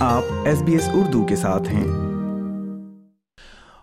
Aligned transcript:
آپ 0.00 0.22
S 0.44 0.62
B 0.62 0.72
S 0.72 0.88
Urdu 0.92 1.26
کے 1.26 1.36
ساتھ 1.36 1.68
ہیں۔ 1.68 1.86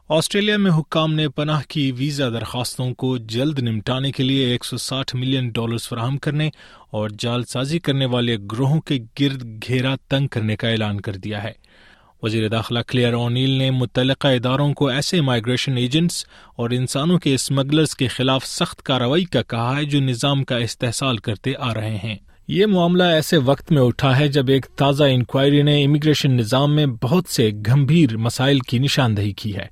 آسٹریلیا 0.10 0.58
میں 0.58 0.72
حکام 0.72 1.14
نے 1.14 1.30
پناہ 1.30 1.62
کی 1.68 1.92
ویزا 1.92 2.30
درخواستوں 2.30 2.94
کو 2.94 3.18
جلد 3.18 3.60
نمٹانے 3.60 4.12
کے 4.12 4.24
لیے 4.24 4.46
ایک 4.46 4.66
سو 4.66 4.78
ساٹھ 4.78 5.16
ملین 5.16 5.50
ڈالرز 5.50 5.88
فراہم 5.88 6.18
کرنے 6.18 6.50
اور 6.92 7.10
جال 7.20 7.44
سازی 7.44 7.80
کرنے 7.80 8.06
والے 8.06 8.38
گروہوں 8.52 8.82
کے 8.82 9.00
گرد 9.20 9.64
گھیرا 9.68 9.96
تنگ 10.10 10.28
کرنے 10.28 10.56
کا 10.56 10.70
اعلان 10.70 11.02
کر 11.02 11.14
دیا 11.14 11.44
ہے۔ 11.44 11.52
وزیر 12.24 12.50
داخلہ 12.50 12.80
کلیئر 12.88 13.14
اونیل 13.14 13.50
نے 13.50 13.72
متعلقہ 13.72 14.28
اداروں 14.28 14.74
کو 14.74 14.88
ایسے 14.88 15.22
مائیگریشن 15.22 15.78
ایجنٹس 15.78 16.26
اور 16.56 16.70
انسانوں 16.70 17.20
کے 17.20 17.34
اسمگلرز 17.34 17.96
کے 17.96 18.08
خلاف 18.08 18.46
سخت 18.46 18.84
کارروائی 18.84 19.26
کا 19.26 19.42
کہا 19.42 19.78
ہے 19.78 19.86
جو 19.86 20.00
نظام 20.00 20.44
کا 20.44 20.58
استحصال 20.58 21.18
کرتے 21.18 21.54
آ 21.60 21.74
رہے 21.74 21.96
ہیں۔ 21.96 22.16
یہ 22.48 22.66
معاملہ 22.66 23.04
ایسے 23.04 23.38
وقت 23.38 23.72
میں 23.72 23.82
اٹھا 23.82 24.20
ہے 24.20 24.28
جب 24.28 24.50
ایک 24.50 24.66
تازہ 24.66 25.04
انکوائری 25.04 25.62
نے 25.62 25.84
امیگریشن 25.84 26.32
نظام 26.32 26.76
میں 26.76 26.86
بہت 26.86 27.26
سے 27.28 27.52
گمبھیر 27.68 28.18
مسائل 28.18 28.60
کی 28.60 28.80
نشاندہی 28.80 29.32
کی 29.32 29.56
ہے 29.56 29.68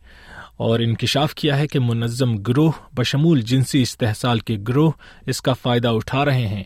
اور 0.58 0.80
انکشاف 0.80 1.36
کیا 1.36 1.60
ہے 1.60 1.68
کہ 1.68 1.80
منظم 1.80 2.36
گروہ، 2.36 2.72
بشمول 2.96 3.42
جنسی 3.42 3.82
استحصال 3.82 4.40
کے 4.40 4.58
گروہ 4.68 4.92
اس 5.26 5.42
کا 5.42 5.54
فائدہ 5.54 5.88
اٹھا 5.88 6.26
رہے 6.26 6.48
ہیں۔ 6.48 6.64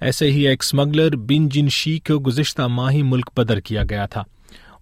ایسے 0.00 0.30
ہی 0.30 0.48
ایک 0.48 0.62
اسمگلر 0.62 1.16
بن 1.16 1.48
جن 1.48 1.68
شی 1.68 1.98
کو 1.98 2.18
گزشتہ 2.18 2.62
ماہی 2.62 3.02
ملک 3.02 3.30
بدر 3.36 3.60
کیا 3.60 3.82
گیا 3.90 4.06
تھا۔ 4.06 4.22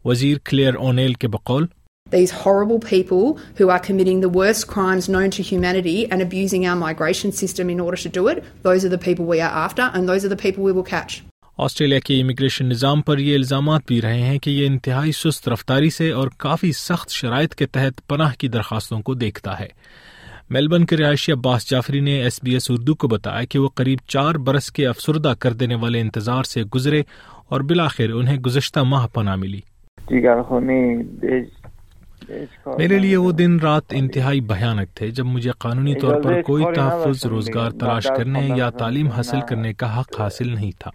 وزیر 0.05 0.39
کلیئر 0.45 0.75
اونیل 0.75 1.13
کے 1.13 1.29
بقول 1.29 1.67
These 2.13 2.33
horrible 2.35 2.79
people 2.79 3.39
who 3.57 3.71
are 3.71 3.79
committing 3.81 4.21
the 4.21 4.29
worst 4.31 4.67
crimes 4.67 5.09
known 5.09 5.31
to 5.31 5.43
humanity 5.43 5.99
and 6.07 6.21
abusing 6.21 6.67
our 6.67 6.77
migration 6.77 7.33
system 7.33 7.71
in 7.71 7.81
order 7.81 7.97
to 7.99 8.11
do 8.11 8.29
it, 8.29 8.45
those 8.63 8.85
are 8.85 8.91
the 8.91 8.99
people 9.01 9.25
we 9.27 9.41
are 9.41 9.55
after 9.61 9.91
and 9.95 10.07
those 10.07 10.25
are 10.25 10.29
the 10.29 10.37
people 10.39 10.63
we 10.63 10.73
will 10.73 10.91
catch. 10.91 11.23
Australia 11.59 11.99
کے 11.99 12.21
immigration 12.23 12.69
نظام 12.69 13.03
پر 13.03 13.19
یہ 13.19 13.35
الزامات 13.35 13.83
بھی 13.87 14.01
رہے 14.03 14.21
ہیں 14.21 14.39
کہ 14.39 14.51
یہ 14.51 14.67
انتہائی 14.67 15.13
سست 15.13 15.49
رفتاری 15.49 15.91
سے 15.91 16.11
اور 16.13 16.29
کافی 16.37 16.73
سخت 16.73 17.11
شرائط 17.11 17.55
کے 17.55 17.67
تحت 17.67 18.07
پناہ 18.09 18.33
کی 18.39 18.49
درخواستوں 18.49 19.01
کو 19.03 19.15
دیکھتا 19.15 19.59
ہے 19.59 19.69
میلبرن 20.51 20.87
کے 20.87 20.97
رہائشی 20.97 21.33
عباس 21.33 21.69
جعفری 21.71 22.01
نے 22.01 22.21
ایس 22.23 22.41
بی 22.43 22.55
ایس 22.55 22.71
اردو 22.71 22.95
کو 22.95 23.09
بتایا 23.09 23.45
کہ 23.51 23.59
وہ 23.59 23.69
قریب 23.75 23.99
چار 24.09 24.35
برس 24.47 24.71
کے 24.73 24.87
افسردہ 24.87 25.35
کر 25.41 25.53
دینے 25.53 25.75
والے 25.83 26.01
انتظار 26.01 26.43
سے 26.45 26.63
گزرے 26.75 27.03
اور 27.49 27.61
بلاخر 27.61 28.13
انہیں 28.15 28.39
گزشتہ 28.47 28.81
ماہ 28.85 29.07
پناہ 29.13 29.37
ملی 29.37 29.61
میرے 32.79 32.99
لیے 32.99 33.17
وہ 33.17 33.33
دن 33.33 33.59
رات 33.61 33.83
انتہائی 33.91 34.41
بھیانک 34.41 34.95
تھے 34.95 35.11
جب 35.11 35.27
مجھے 35.27 35.51
قانونی 35.59 35.95
طور 35.95 36.23
پر 36.23 36.43
کوئی 36.43 36.65
تحفظ 36.75 37.27
روزگار 37.27 37.71
تلاش 37.71 38.07
کرنے 38.19 38.49
یا 38.57 38.71
تعلیم 38.71 39.09
حاصل 39.09 39.41
کرنے 39.49 39.75
کا 39.75 40.01
حق 40.01 40.21
حاصل 40.21 40.55
نہیں 40.55 40.73
تھا۔ 40.79 40.91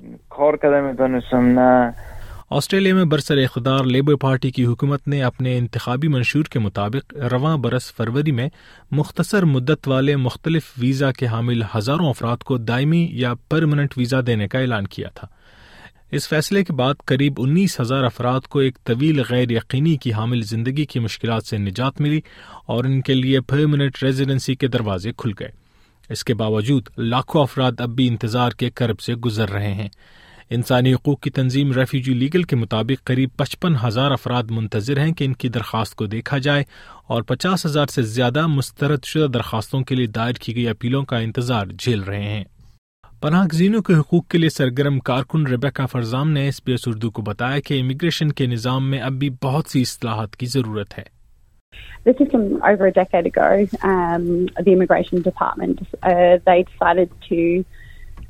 آسٹریلیا 2.49 2.95
میں 2.95 3.03
برسر 3.03 3.37
اقتدار 3.37 3.83
لیبر 3.83 4.15
پارٹی 4.15 4.51
کی 4.51 4.65
حکومت 4.65 5.07
نے 5.07 5.23
اپنے 5.23 5.57
انتخابی 5.57 6.07
منشور 6.07 6.43
کے 6.43 6.59
مطابق 6.59 7.13
رواں 7.31 7.57
برس 7.57 7.95
فروری 7.95 8.31
میں 8.31 8.49
مختصر 8.91 9.43
مدت 9.45 9.87
والے 9.87 10.15
مختلف 10.15 10.71
ویزا 10.77 11.11
کے 11.11 11.27
حامل 11.27 11.61
ہزاروں 11.77 12.09
افراد 12.09 12.37
کو 12.37 12.57
دائمی 12.57 13.07
یا 13.11 13.33
پرمنٹ 13.49 13.93
ویزا 13.97 14.19
دینے 14.27 14.47
کا 14.47 14.59
اعلان 14.59 14.87
کیا 14.87 15.09
تھا۔ 15.09 15.27
اس 16.11 16.29
فیصلے 16.29 16.63
کے 16.63 16.73
بعد 16.73 16.93
قریب 17.05 17.33
انیس 17.37 17.79
ہزار 17.79 18.03
افراد 18.03 18.41
کو 18.41 18.59
ایک 18.59 18.77
طویل 18.83 19.21
غیر 19.29 19.51
یقینی 19.51 19.97
کی 19.97 20.13
حامل 20.13 20.41
زندگی 20.41 20.85
کی 20.85 20.99
مشکلات 20.99 21.45
سے 21.45 21.57
نجات 21.57 22.01
ملی 22.01 22.21
اور 22.65 22.83
ان 22.83 23.01
کے 23.01 23.13
لیے 23.13 23.41
پرمنٹ 23.41 24.03
ریزیڈنسی 24.03 24.55
کے 24.55 24.67
دروازے 24.67 25.11
کھل 25.17 25.31
گئے۔ 25.39 25.49
اس 26.09 26.23
کے 26.23 26.33
باوجود 26.33 26.89
لاکھوں 26.97 27.41
افراد 27.41 27.71
اب 27.77 27.89
بھی 27.89 28.07
انتظار 28.07 28.51
کے 28.51 28.69
کرب 28.69 28.99
سے 28.99 29.15
گزر 29.15 29.49
رہے 29.49 29.73
ہیں۔ 29.73 29.89
انسانی 30.49 30.93
حقوق 30.93 31.21
کی 31.21 31.29
تنظیم 31.29 31.71
ریفیوجی 31.71 32.13
لیگل 32.13 32.43
کے 32.43 32.55
مطابق 32.55 33.03
قریب 33.03 33.29
پچپن 33.37 33.75
ہزار 33.83 34.11
افراد 34.11 34.43
منتظر 34.49 34.99
ہیں 34.99 35.13
کہ 35.13 35.23
ان 35.23 35.33
کی 35.33 35.49
درخواست 35.49 35.95
کو 35.95 36.05
دیکھا 36.05 36.37
جائے 36.37 36.63
اور 37.07 37.21
پچاس 37.21 37.65
ہزار 37.65 37.85
سے 37.85 38.01
زیادہ 38.01 38.47
مسترد 38.47 39.03
شدہ 39.05 39.27
درخواستوں 39.27 39.81
کے 39.81 39.95
لیے 39.95 40.07
دائر 40.07 40.33
کی 40.33 40.55
گئی 40.55 40.67
اپیلوں 40.67 41.03
کا 41.03 41.17
انتظار 41.17 41.67
جھیل 41.67 41.99
رہے 41.99 42.23
ہیں۔ 42.23 42.43
پناہ 43.21 43.45
گزینوں 43.51 43.81
کے 43.81 43.93
حقوق 43.93 44.25
کے 44.29 44.37
لیے 44.37 44.49
سرگرم 44.49 44.97
کارکن 45.05 45.45
ریبیکا 45.47 45.85
فرزام 45.85 46.31
نے 46.31 46.41
ایس 46.45 46.63
پی 46.63 46.71
ایس 46.71 46.87
اردو 46.87 47.09
کو 47.11 47.21
بتایا 47.21 47.59
کہ 47.65 47.79
امیگریشن 47.81 48.31
کے 48.31 48.45
نظام 48.45 48.89
میں 48.89 48.99
اب 49.01 49.13
بھی 49.13 49.29
بہت 49.43 49.69
سی 49.69 49.81
اصلاحات 49.81 50.35
کی 50.35 50.45
ضرورت 50.47 50.97
ہے 50.97 51.03
The 52.05 52.13
system 52.13 52.43
over 52.63 52.85
a 52.87 52.91
decade 52.91 53.25
ago, 53.25 53.47
um, 53.85 54.27
the 54.59 54.73
immigration 54.73 55.23
department, 55.23 55.81
uh, 56.03 56.37
they 56.45 56.55
decided 56.63 57.17
to, 57.23 57.39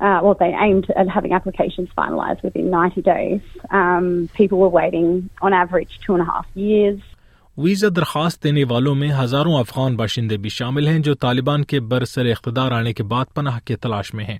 uh, 0.00 0.16
well, 0.22 0.34
they 0.36 0.48
aimed 0.60 0.90
at 0.96 1.12
having 1.16 1.36
applications 1.40 1.92
finalised 2.00 2.42
within 2.42 2.66
90 2.70 3.02
days. 3.02 3.54
Um, 3.72 4.10
people 4.34 4.58
were 4.58 4.72
waiting 4.72 5.14
on 5.42 5.58
average 5.60 6.00
two 6.00 6.18
and 6.18 6.22
a 6.22 6.30
half 6.32 6.58
years. 6.64 6.98
Visa 7.58 7.88
درخواست 7.96 8.42
دینے 8.44 8.64
والوں 8.70 8.94
میں 8.94 9.12
ہزاروں 9.12 9.58
افغان 9.58 9.96
باشندے 9.96 10.36
بھی 10.38 10.48
شامل 10.56 10.86
ہیں 10.86 10.98
جو 11.00 11.14
طالبان 11.22 11.64
کے 11.64 11.80
برسر 11.92 12.26
اقتدار 12.26 12.72
آنے 12.72 12.92
کے 12.92 13.02
بعد 13.14 13.34
پناہ 13.34 13.58
کے 13.64 13.76
تلاش 13.76 14.14
میں 14.14 14.24
ہیں 14.24 14.38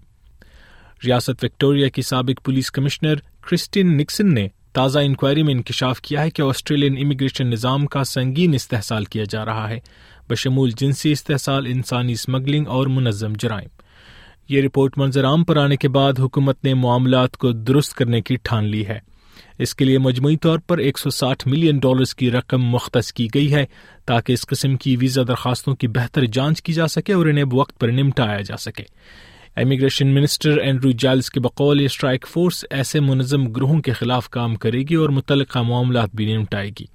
ریاست 1.06 1.44
وکٹوریا 1.44 1.88
کی 1.88 2.02
سابق 2.02 2.44
پولیس 2.44 2.70
کمشنر 2.70 3.14
کرسٹین 3.16 3.96
نکسن 3.96 4.34
نے 4.34 4.48
تازہ 4.72 4.98
انکوائری 4.98 5.42
میں 5.42 5.54
انکشاف 5.54 6.00
کیا 6.00 6.22
ہے 6.22 6.30
کہ 6.30 6.42
آسٹریلین 6.42 6.96
امیگریشن 7.04 7.46
نظام 7.46 7.86
کا 7.86 8.04
سنگین 8.04 8.54
استحصال 8.54 9.04
کیا 9.04 9.24
جا 9.30 9.44
رہا 9.44 9.68
ہے۔ 9.68 9.78
بشمول 10.30 10.70
جنسی 10.76 11.12
استحصال، 11.12 11.66
انسانی 11.66 12.12
اسمگلنگ 12.12 12.66
اور 12.66 12.86
منظم 12.86 13.32
جرائم۔ 13.38 13.68
یہ 14.48 14.62
رپورٹ 14.62 14.98
منظر 14.98 15.24
عام 15.24 15.44
پر 15.44 15.56
آنے 15.56 15.76
کے 15.76 15.88
بعد 15.88 16.12
حکومت 16.18 16.64
نے 16.64 16.74
معاملات 16.74 17.36
کو 17.36 17.52
درست 17.52 17.94
کرنے 17.94 18.20
کی 18.20 18.36
ٹھان 18.36 18.64
لی 18.64 18.86
ہے۔ 18.86 18.98
اس 19.58 19.74
کے 19.74 19.84
لیے 19.84 19.98
مجموعی 19.98 20.36
طور 20.36 20.58
پر 20.58 20.78
ایک 20.78 20.98
سو 20.98 21.10
ساٹھ 21.10 21.48
ملین 21.48 21.78
ڈالرز 21.78 22.14
کی 22.14 22.30
رقم 22.30 22.62
مختص 22.62 23.12
کی 23.12 23.28
گئی 23.34 23.54
ہے 23.54 23.66
تاکہ 24.04 24.32
اس 24.32 24.46
قسم 24.46 24.76
کی 24.76 24.96
ویزا 24.96 25.22
درخواستوں 25.28 25.74
کی 25.74 25.88
بہتر 25.88 26.24
جانچ 26.24 26.62
کی 26.62 26.72
جا 26.72 26.88
سکے 26.88 27.12
اور 27.12 27.26
انہیں 27.26 27.44
وقت 27.52 27.78
پر 27.78 27.88
نمٹایا 27.88 28.40
جا 28.40 28.56
سکے۔ 28.56 28.82
امیگریشن 29.56 30.06
منسٹر 30.06 30.58
اینڈرو 30.58 30.90
جالس 30.98 31.30
کے 31.30 31.40
بقول 31.40 31.80
یہ 31.80 31.84
اسٹرائک 31.84 32.26
فورس 32.26 32.64
ایسے 32.70 33.00
منظم 33.00 33.52
گروہوں 33.52 33.80
کے 33.80 33.92
خلاف 33.92 34.28
کام 34.28 34.54
کرے 34.54 34.78
گی 34.78 34.94
اور 34.94 35.08
متعلقہ 35.08 35.58
معاملات 35.58 36.08
بھی 36.14 36.24
نہیں 36.24 36.36
اٹھائے 36.36 36.70
معامات 36.70 36.86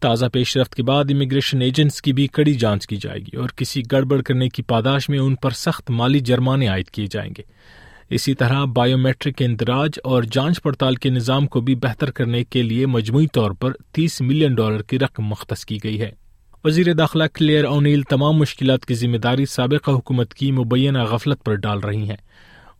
تازہ 0.00 0.26
پیش 0.26 0.56
رفت 0.56 0.74
کے 0.74 0.82
بعد 0.82 1.04
امیگریشن 1.10 1.62
ایجنٹس 1.62 2.02
کی 2.02 2.12
بھی 2.12 2.26
کڑی 2.26 2.54
جانچ 2.54 2.86
کی 2.86 2.96
جائے 2.96 3.20
گی 3.20 3.36
اور 3.36 3.48
کسی 3.48 3.82
گڑبڑ 3.92 4.22
کرنے 4.22 4.48
کی 4.48 4.62
پاداش 4.62 5.08
میں 5.08 5.18
ان 5.18 5.34
پر 5.34 5.50
سخت 5.50 5.90
مالی 5.90 6.20
جرمانے 6.20 6.68
عائد 6.68 6.90
کیے 6.90 7.06
جائیں 7.10 7.32
گے۔ 7.38 7.42
اسی 8.10 8.34
طرح 8.34 8.64
بایو 8.64 8.98
میٹرک 8.98 9.34
اندراج 9.40 9.90
اور 10.04 10.22
جانچ 10.22 10.62
پڑتال 10.62 10.94
کے 10.94 11.10
نظام 11.10 11.46
کو 11.46 11.60
بھی 11.60 11.74
بہتر 11.74 12.10
کرنے 12.10 12.44
کے 12.44 12.62
لیے 12.62 12.86
مجموعی 12.86 13.26
طور 13.26 13.50
پر 13.50 13.72
تیس 13.92 14.20
ملین 14.20 14.54
ڈالر 14.54 14.82
کی 14.82 14.98
رقم 14.98 15.24
مختص 15.24 15.64
کی 15.66 15.78
گئی 15.84 16.00
ہے۔ 16.00 16.10
وزیر 16.64 16.92
داخلہ 16.92 17.24
کلیئر 17.34 17.64
اونیل 17.64 18.02
تمام 18.02 18.36
مشکلات 18.36 18.86
کی 18.86 18.94
ذمہ 18.94 19.16
داری 19.16 19.46
سابقہ 19.46 19.90
حکومت 19.90 20.34
کی 20.34 20.52
مبینہ 20.52 20.98
غفلت 20.98 21.44
پر 21.44 21.54
ڈال 21.54 21.78
رہی 21.78 22.08
ہیں۔ 22.08 22.16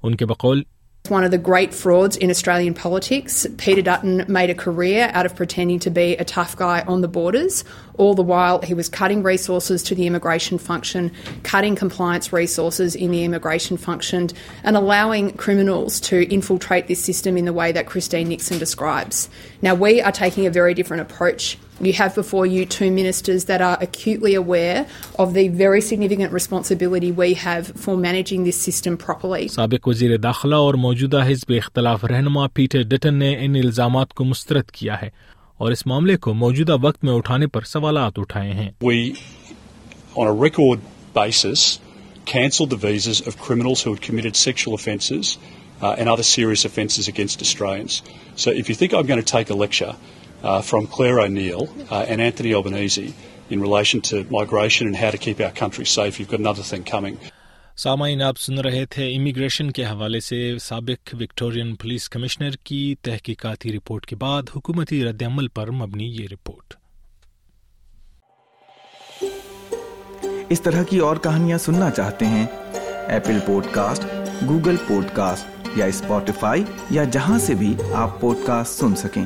ان 0.04 0.14
کے 0.16 0.26
بقول 0.26 0.64
One 1.09 1.25
of 1.25 1.31
the 1.31 1.38
great 1.38 1.72
frauds 1.72 2.16
in 2.19 2.31
Australian 2.31 2.75
politics. 2.75 3.47
Peter 3.56 3.81
Dutton 3.81 4.27
made 4.28 4.50
a 4.50 4.54
career 4.54 5.10
out 5.15 5.24
of 5.24 5.34
pretending 5.34 5.78
to 5.78 5.91
be 5.91 6.16
a 6.16 6.24
tough 6.24 6.54
guy 6.54 6.83
on 6.86 7.00
the 7.00 7.09
borders. 7.09 7.65
All 7.97 8.15
the 8.15 8.22
while, 8.22 8.60
he 8.60 8.74
was 8.74 8.91
cutting 8.91 9.22
resources 9.22 9.83
to 9.84 9.95
the 9.95 10.06
immigration 10.06 10.59
function, 10.59 11.10
cutting 11.45 11.77
compliance 11.77 12.30
resources 12.30 12.95
in 12.95 13.10
the 13.10 13.24
immigration 13.24 13.78
function, 13.78 14.28
and 14.62 14.77
allowing 14.77 15.33
criminals 15.39 15.98
to 16.00 16.30
infiltrate 16.30 16.89
this 16.89 17.03
system 17.03 17.39
in 17.39 17.47
the 17.47 17.54
way 17.54 17.72
that 17.72 17.86
Christine 17.86 18.28
Nixon 18.28 18.59
describes. 18.59 19.30
Now, 19.62 19.74
we 19.74 20.03
are 20.03 20.12
taking 20.12 20.47
a 20.47 20.50
very 20.50 20.74
different 20.74 21.00
approach. 21.00 21.56
You 21.80 21.92
have 21.92 22.16
before 22.16 22.45
you 22.45 22.66
two 22.66 22.91
ministers 22.91 23.45
that 23.45 23.60
are 23.60 23.78
acutely 23.80 24.34
aware 24.34 24.84
of 25.16 25.33
the 25.34 25.47
very 25.48 25.80
significant 25.80 26.33
responsibility 26.33 27.13
we 27.13 27.34
have 27.34 27.69
for 27.69 27.97
managing 27.97 28.42
this 28.42 28.60
system 28.60 28.97
properly. 28.97 29.47
سابق 29.48 29.89
وزیر 29.89 30.16
داخلہ 30.22 30.54
اور 30.54 30.75
موجودہ 30.84 31.22
حزب 31.28 31.53
اختلاف 31.57 32.04
رہنما 32.04 32.47
Peter 32.54 32.83
Dutton 32.89 33.19
نے 33.19 33.34
ان 33.45 33.54
الزامات 33.63 34.15
کو 34.15 34.25
مسترد 34.25 34.71
کیا 34.80 35.01
ہے 35.03 35.10
اور 35.57 35.72
اس 35.72 35.86
معاملے 35.86 36.16
کو 36.16 36.34
موجودہ 36.41 36.77
وقت 36.83 37.04
میں 37.04 37.15
اٹھانے 37.15 37.47
پر 37.47 37.65
سوالات 37.75 38.19
اٹھائے 38.19 38.53
ہیں 38.53 38.69
We, 38.83 38.98
on 40.16 40.27
a 40.27 40.36
record 40.45 40.81
basis, 41.15 41.78
cancelled 42.24 42.71
the 42.71 42.83
visas 42.89 43.27
of 43.28 43.41
criminals 43.47 43.83
who 43.83 43.95
had 43.95 44.07
committed 44.10 44.36
sexual 44.36 44.74
offences 44.74 45.36
uh, 45.81 45.95
and 45.97 46.09
other 46.09 46.31
serious 46.36 46.65
offences 46.65 47.09
against 47.09 47.42
Australians. 47.42 48.03
So 48.36 48.60
if 48.63 48.69
you 48.69 48.81
think 48.81 48.95
I'm 48.95 49.07
going 49.07 49.22
to 49.24 49.33
take 49.36 49.51
a 49.51 49.65
lecture 49.66 49.92
uh, 50.42 50.60
from 50.62 50.86
Claire 50.88 51.20
O'Neill 51.20 51.68
uh, 51.90 52.06
and 52.08 52.20
Anthony 52.20 52.54
Albanese 52.54 53.14
in 53.50 53.60
relation 53.60 54.00
to 54.02 54.24
migration 54.30 54.86
and 54.86 54.96
how 54.96 55.10
to 55.10 55.18
keep 55.18 55.40
our 55.40 55.50
country 55.52 55.84
safe. 55.86 56.18
You've 56.18 56.28
got 56.28 56.40
another 56.40 56.62
thing 56.64 56.84
coming. 56.84 57.18
سامعین 57.76 58.22
آپ 58.22 58.38
سن 58.38 58.58
رہے 58.58 58.84
تھے 58.90 59.04
immigration 59.16 59.70
کے 59.72 59.84
حوالے 59.84 60.20
سے 60.20 60.38
سابق 60.60 61.14
Victorian 61.20 61.74
police 61.74 62.08
commissioner 62.10 62.56
کی 62.64 62.94
تحقیقاتی 63.02 63.72
رپورٹ 63.72 64.06
کے 64.06 64.16
بعد 64.16 64.50
حکومتی 64.54 65.04
رد 65.04 65.22
عمل 65.22 65.48
پر 65.48 65.70
مبنی 65.72 66.06
یہ 66.12 66.26
رپورٹ 66.32 66.74
اس 70.50 70.60
طرح 70.60 70.82
کی 70.90 70.98
اور 70.98 71.16
کہانیاں 71.24 71.58
سننا 71.58 71.90
چاہتے 71.90 72.26
ہیں 72.26 72.44
Apple 73.08 73.38
pod 73.46 73.66
cost 73.72 74.04
Google 74.48 74.76
pod 74.88 75.14
cost 75.14 75.76
یا 75.78 75.86
اسپوٹیفائی 75.86 76.64
یا 76.90 77.04
جہاں 77.12 77.38
سے 77.38 77.54
بھی 77.54 77.74
آپ 77.94 78.20
پوڈ 78.20 78.46
کاسٹ 78.46 78.80
سن 78.80 78.96
سکیں 78.96 79.24